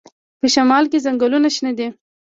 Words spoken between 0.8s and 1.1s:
کې